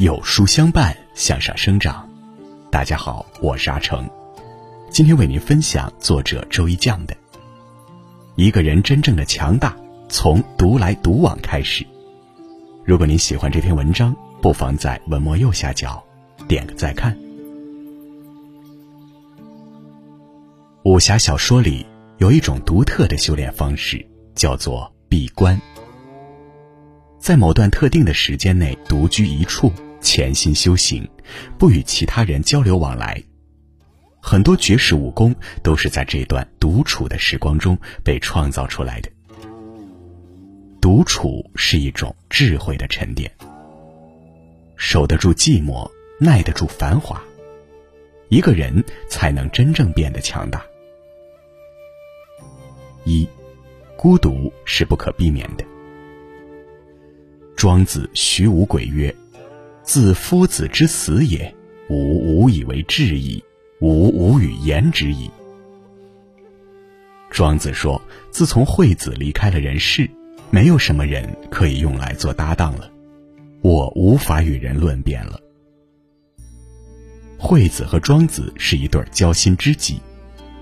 [0.00, 2.08] 有书相伴，向上生长。
[2.70, 4.08] 大家好，我是阿成，
[4.88, 7.14] 今天为您分享作者周一酱的
[8.34, 9.76] 《一个人真正的强大，
[10.08, 11.84] 从独来独往开始》。
[12.82, 16.02] 如果您喜欢这篇文章，不妨在文末右下角
[16.48, 17.14] 点个再看。
[20.82, 21.84] 武侠小说里
[22.16, 24.02] 有一种独特的修炼方式，
[24.34, 25.60] 叫做闭关。
[27.18, 31.08] 在某段特定的时间内，独居一处，潜心修行，
[31.58, 33.22] 不与其他人交流往来。
[34.22, 39.10] 很多绝世武功都是在这段独处的时光中被创造出来的。
[40.80, 43.30] 独处是一种智慧的沉淀，
[44.76, 47.22] 守得住寂寞，耐得住繁华，
[48.28, 50.64] 一个人才能真正变得强大。
[53.04, 53.28] 一，
[53.96, 55.64] 孤独是不可避免的。
[57.56, 59.14] 庄子徐无鬼曰
[59.92, 61.52] ：“自夫子之死也，
[61.88, 63.42] 吾无以为治矣，
[63.80, 65.28] 吾无与言之矣。”
[67.28, 70.08] 庄子说：“自从惠子离开了人世，
[70.48, 72.88] 没有什么人可以用来做搭档了，
[73.62, 75.40] 我无法与人论辩了。”
[77.36, 79.98] 惠子和庄子是一对交心知己。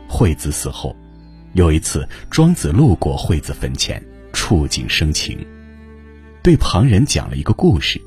[0.08, 0.96] 惠子死后，
[1.52, 5.38] 有一次庄子路过惠子坟前，触景生情。
[6.42, 8.00] 对旁人讲了一个故事。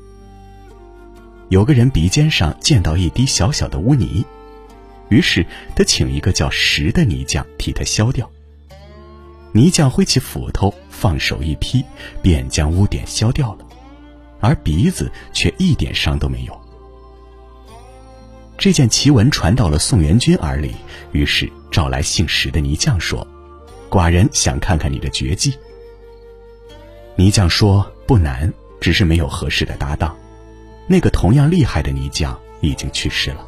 [1.52, 4.24] 有个人鼻尖上见到一滴小小的污泥，
[5.10, 8.26] 于是他请一个叫石的泥匠替他削掉。
[9.52, 11.84] 泥匠挥起斧头，放手一劈，
[12.22, 13.66] 便将污点削掉了，
[14.40, 16.58] 而鼻子却一点伤都没有。
[18.56, 20.74] 这件奇闻传到了宋元君耳里，
[21.12, 23.28] 于是找来姓石的泥匠说
[23.92, 25.52] ：“寡人想看看你的绝技。”
[27.14, 27.86] 泥匠说。
[28.06, 30.14] 不难，只是没有合适的搭档。
[30.86, 33.46] 那个同样厉害的泥匠已经去世了。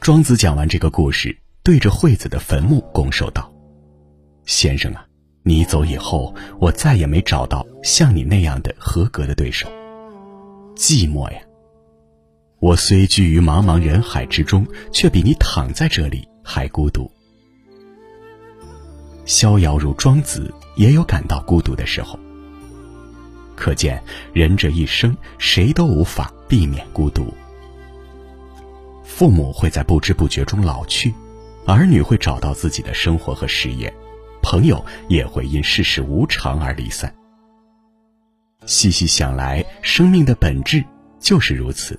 [0.00, 3.50] 庄子讲完这个故事，对着惠子的坟墓拱手道
[4.44, 5.06] ：“先生啊，
[5.42, 9.68] 你走以后，我再也没找到像你那样的合格的对手。
[10.76, 11.38] 寂寞呀！
[12.60, 17.10] 我虽居于茫茫人海之中，却比你躺在这里还孤独。”
[19.24, 20.52] 逍遥如庄子。
[20.76, 22.18] 也有感到孤独的时候。
[23.56, 27.32] 可见，人这一生，谁都无法避免孤独。
[29.04, 31.14] 父母会在不知不觉中老去，
[31.66, 33.92] 儿女会找到自己的生活和事业，
[34.42, 37.14] 朋友也会因世事无常而离散。
[38.66, 40.84] 细细想来，生命的本质
[41.20, 41.98] 就是如此。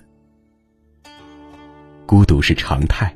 [2.06, 3.16] 孤独是常态。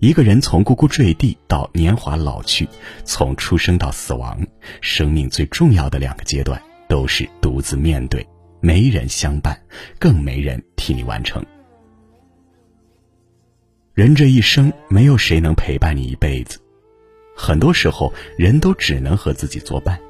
[0.00, 2.68] 一个人从呱呱坠地到年华老去，
[3.04, 4.44] 从出生到死亡，
[4.80, 6.60] 生命最重要的两个阶段
[6.92, 8.22] 都是独自面对，
[8.60, 9.58] 没人相伴，
[9.98, 11.42] 更没人替你完成。
[13.94, 16.58] 人这一生，没有谁能陪伴你一辈子，
[17.34, 19.98] 很多时候，人都只能和自己作伴。《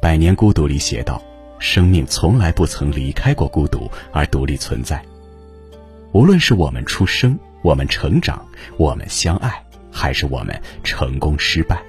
[0.00, 1.22] 百年孤独》里写道
[1.60, 5.04] ：“生命从来不曾离开过孤独而独立存在，
[6.12, 8.46] 无论是我们出生。”我们成长，
[8.78, 11.82] 我们相爱，还是我们成功失败？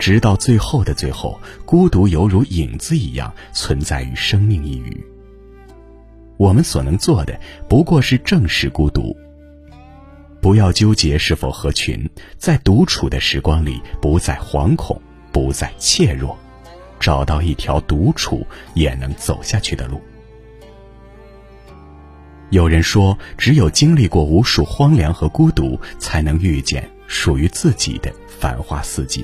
[0.00, 5.06] 直到最后的最后，孤独犹如影子一样存在于生命一隅。
[6.38, 7.38] 我们所能做的，
[7.68, 9.14] 不过是正视孤独。
[10.40, 12.08] 不要纠结是否合群，
[12.38, 14.98] 在独处的时光里，不再惶恐，
[15.30, 16.34] 不再怯弱，
[16.98, 20.00] 找到一条独处也能走下去的路。
[22.48, 29.22] 有人说，只有经历过无数荒凉和孤独，才能遇见属于自己的繁花似锦。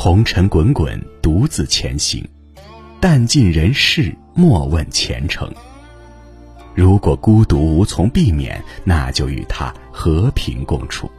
[0.00, 2.24] 红尘滚滚，独自前行，
[3.00, 5.52] 淡尽人世，莫问前程。
[6.72, 11.10] 如果孤独无从避免，那就与他和平共处。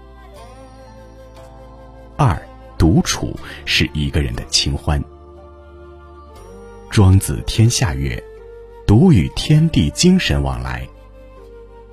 [2.16, 2.42] 二，
[2.78, 5.04] 独处是一个人的清欢。
[6.90, 8.18] 庄子天下曰。
[8.88, 10.88] 独与天地精神往来。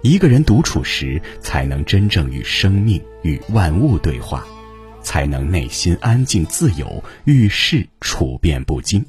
[0.02, 4.46] 一个人独处时，才能真正与生命、与万物对话，
[5.06, 9.06] 才能内心安静自由，遇事处变不惊。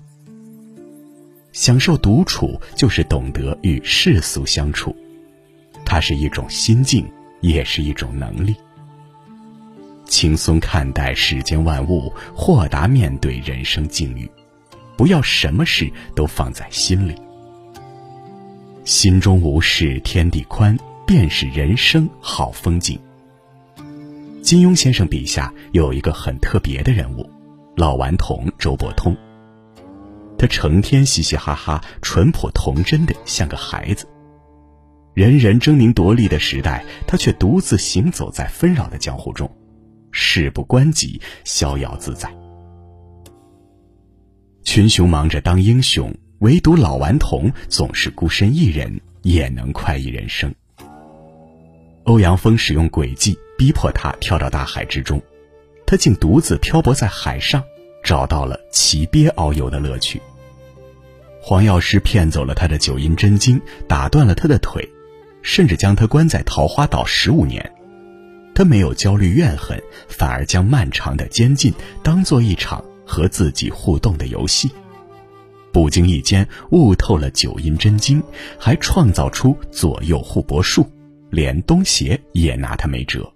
[1.51, 4.95] 享受独处，就是懂得与世俗相处，
[5.83, 7.03] 它是一种心境，
[7.41, 8.55] 也是一种能力。
[10.05, 14.29] 轻松看待世间万物，豁达面对人生境遇，
[14.95, 17.15] 不要什么事都放在心里。
[18.85, 20.77] 心中无事，天地宽，
[21.07, 22.99] 便是人生好风景。
[24.47, 27.29] 金庸先生笔下有一个很特别的人物，
[27.75, 29.13] 老顽童周伯通。
[30.37, 34.07] 他成天嘻嘻哈哈、淳朴童真的像个孩子。
[35.13, 39.53] 人人争名夺利的时代，他却独自行走在纷扰的江湖中，
[40.11, 42.33] 事不关己，逍遥自在。
[44.63, 50.55] 群雄忙着当英雄，唯独老顽童总是孤身一人，也能快意人生。
[52.05, 55.21] 欧阳锋使用诡计逼迫他跳到大海之中，
[55.85, 57.63] 他竟独自漂泊在海上，
[58.03, 60.21] 找到了骑鳖遨游的乐趣。
[61.41, 64.87] 黄药师骗走了他的九阴真经，打断了他的腿。
[65.43, 67.71] 甚至将他关在桃花岛十五年，
[68.53, 71.73] 他没有焦虑怨恨，反而将漫长的监禁
[72.03, 74.69] 当做一场和自己互动的游戏，
[75.71, 78.21] 不经意间悟透了九阴真经，
[78.59, 80.85] 还创造出左右互搏术，
[81.29, 83.31] 连东邪也拿他没辙。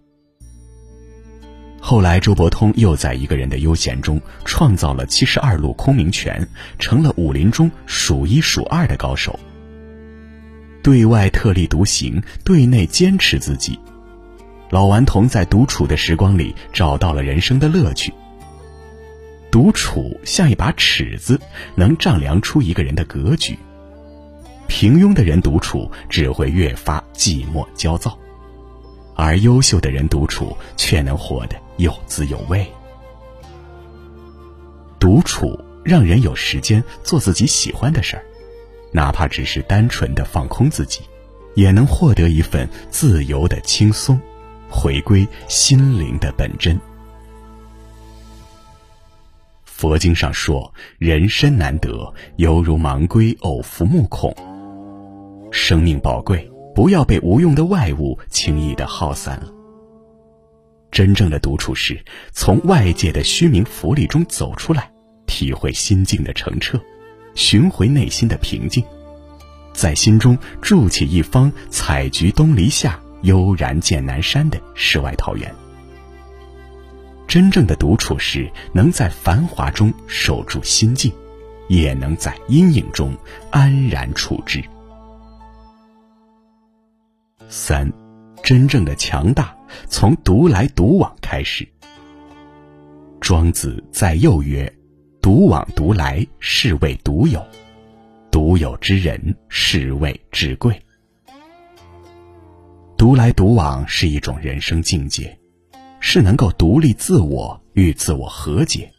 [1.83, 6.47] 后来，周伯通又在一个人的悠闲中创造了七十二路空明拳，
[6.77, 9.37] 成了武林中数一数二的高手。
[10.83, 13.77] 对外特立独行，对内坚持自己。
[14.69, 18.13] 老顽童在独处的时光里找到了人生的乐趣。
[19.49, 21.37] 独处像一把尺子，
[21.75, 23.57] 能丈量出一个人的格局。
[24.67, 28.17] 平庸的人独处只会越发寂寞焦躁，
[29.15, 32.65] 而优秀的人独处却能活得有滋有味。
[34.99, 38.23] 独处让人有时间做自己喜欢的事儿。
[38.93, 41.01] 哪怕只是单纯的放空自己，
[41.55, 44.19] 也能获得一份自由的轻松，
[44.69, 46.77] 回归心灵的本真。
[49.63, 54.35] 佛经上说：“人身难得，犹如盲龟偶伏目孔。”
[55.51, 59.60] 生命宝贵，不要被无用的外物轻易的耗散了。
[60.91, 62.03] 真正的独处是
[62.33, 64.91] 从外界的虚名浮利中走出来，
[65.25, 66.79] 体会心境的澄澈。
[67.33, 68.83] 寻回内心的平静，
[69.71, 75.49] 在心中筑起一方“采菊东篱下，悠然见南山”的世外桃源。
[77.25, 81.09] 真正的独处是能在繁华中守住心境，
[81.69, 83.15] 也能在阴影中
[83.49, 84.61] 安然处之。
[87.47, 87.89] 三，
[88.51, 89.55] 真正的强大
[89.87, 91.65] 从独来独往开始。
[93.21, 94.69] 庄子在右曰。
[95.21, 97.39] 独往独来，是谓独有；
[98.29, 100.77] 独有之人，是谓至贵。
[102.97, 105.39] 独来独往是一种人生境界，
[106.01, 108.91] 是能够独立自我与自我和解，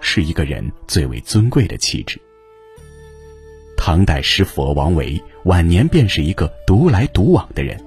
[0.00, 2.18] 是一个人最为尊贵的气质。
[3.76, 7.78] 唐代诗佛王维晚年便是一个独来独往的人。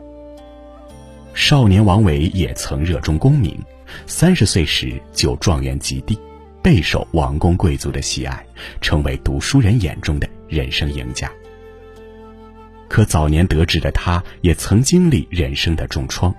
[1.33, 3.57] 少年王维也曾热衷功名，
[4.05, 6.17] 三十岁时就状元及第。
[6.63, 8.45] 备受王公贵族的喜爱，
[8.81, 11.31] 成为读书人眼中的人生赢家。
[12.87, 16.31] 可早年得志的他，也曾经历人生的重创。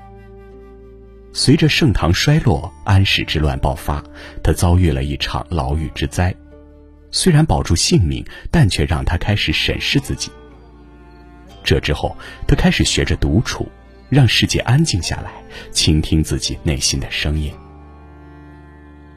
[1.32, 4.00] 随着盛唐衰落，安史之乱爆发，
[4.44, 6.32] 他遭遇了一场牢狱之灾。
[7.10, 10.30] 虽然保住性命，但却让他开始审视自己。
[11.64, 12.16] 这之后，
[12.46, 13.68] 他开始学着独处，
[14.12, 15.32] 让世界安静下来，
[15.70, 17.50] 倾听自己内心的声音。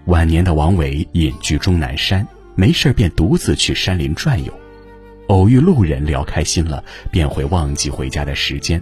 [0.05, 4.53] 晚年的王维隐居终南山，没事便独自去山林转悠，
[5.27, 6.81] 偶遇路人聊开心了，
[7.11, 8.81] 便会忘记回家的时间，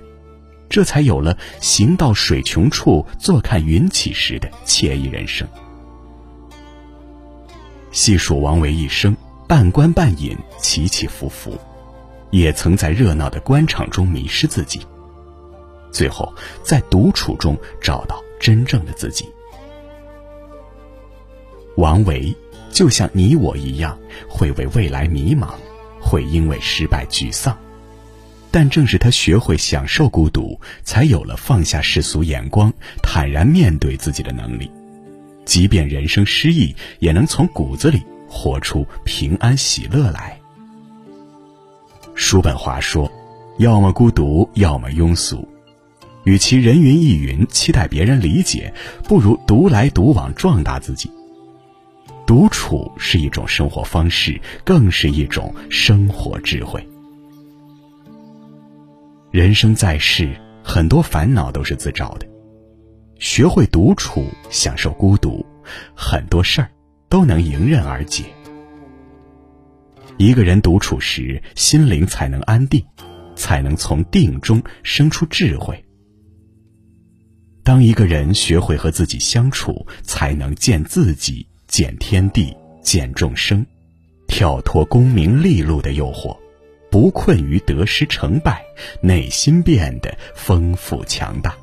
[0.70, 5.48] 这才有了“行到水穷处，坐看云起时”的惬意人生。
[7.92, 11.58] 细数王维一生，半官半隐，起起伏伏，
[12.30, 14.82] 也曾在热闹的官场中迷失自己，
[15.94, 16.34] 最后
[16.64, 19.26] 在独处中找到真正的自己。
[21.78, 22.36] 王维
[22.72, 23.98] 就像你我一样，
[24.28, 25.54] 会为未来迷茫，
[26.02, 27.58] 会因为失败沮丧，
[28.52, 34.70] 但正是他学会享受孤独，才有了放下世俗眼光，坦然面对自己的能力。
[35.46, 40.40] 即便人生失意，也能从骨子里活出平安喜乐来。
[42.16, 43.12] 叔本华说
[43.58, 45.48] ：“要么孤独，要么庸俗。
[46.24, 51.12] 与其人云亦云，期待别人理解，不如独来独往，壮大自己。”
[52.26, 56.88] 独处是一种生活方式，更是一种生活智慧。
[59.30, 62.28] 人生在世，很多烦恼都是自找的。
[63.20, 65.46] 学会独处，享受孤独，
[65.94, 66.70] 很多事儿
[67.10, 68.24] 都能迎刃而解。
[70.18, 72.86] 一个人独处时，心灵才能安定，
[73.36, 75.83] 才能从定中生出智慧。
[77.64, 81.48] 当一个人学会和自己相处，才能见自己。
[81.66, 83.66] 见天地，见众生，
[84.28, 86.38] 跳脱功名利禄的诱惑，
[86.92, 88.64] 不困于得失成败，
[89.02, 91.58] 内心变得丰富强大。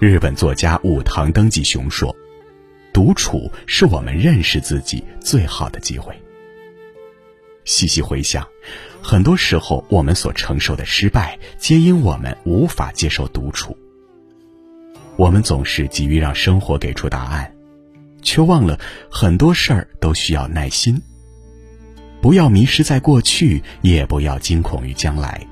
[0.00, 2.12] 日本作家武藤登纪雄说
[2.92, 6.12] ：“独处是我们认识自己最好的机会。”
[7.64, 8.44] 细细回想，
[9.02, 13.76] 很多时候我们所承受的失败，皆因我们无法接受独处。
[15.16, 17.52] 我们总是急于让生活给出答案，
[18.22, 18.78] 却忘了
[19.10, 21.02] 很多事儿都需要耐心。
[22.20, 25.44] 不要迷失在过去，也不要惊恐于将来。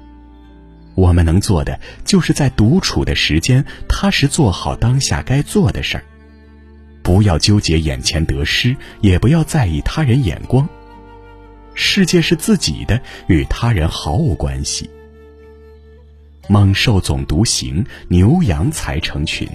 [0.94, 6.04] 我们能做的，就是在独处的时间，踏实做好当下该做的事儿。
[7.02, 10.68] 不要纠结眼前得失，也不要在意他人眼光。
[11.80, 14.88] 世界是自己的，与他人毫无关系。
[16.46, 19.48] 猛兽总独行，牛羊才成群。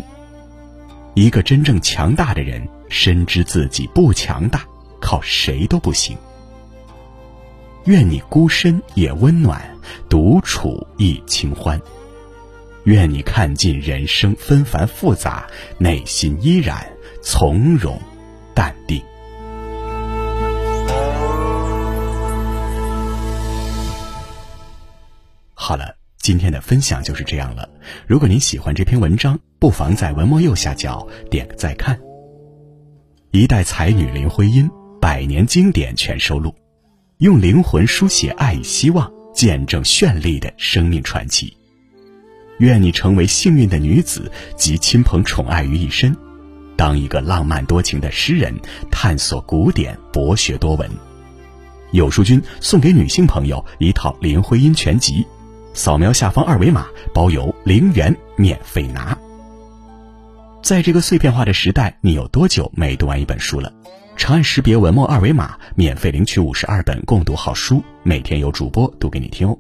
[1.13, 4.65] 一个真正强大的人，深知自己不强大，
[4.99, 6.17] 靠谁都不行。
[7.85, 9.63] 愿你孤身也温暖，
[10.09, 11.79] 独处亦清欢。
[12.85, 15.45] 愿你看尽人生纷繁复杂，
[15.77, 16.85] 内心依然
[17.21, 18.01] 从容
[18.55, 18.99] 淡定。
[25.67, 25.95] 好了。
[26.19, 27.67] 今天的分享就是这样了。
[28.05, 31.99] 如果您喜欢这篇文章，不妨在文末右下角点个再看。
[33.31, 34.69] 一代才女林徽因
[35.01, 36.53] 百年经典全收录，
[37.17, 41.57] 用灵魂书写爱与希望，见证绚丽的生命传奇。
[42.59, 46.15] 愿你成为幸运的女子，集亲朋宠爱于一身，
[46.77, 48.53] 当一个浪漫多情的诗人，
[48.91, 50.87] 探索古典，博学多闻。
[51.89, 55.25] 有书君送给女性朋友一套林徽因全集。
[55.75, 59.15] 扫描下方二维码，包邮零元免费拿。
[60.63, 63.71] 在这个碎片化的时代，你有多久没读完一本书了？
[64.15, 69.57] 长按识别文末二维码，免费领取五十二本共读好书，每天有主播读给你听哦。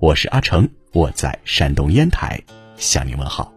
[0.00, 2.40] 我是阿成，我在山东烟台
[2.78, 3.52] 向你问好。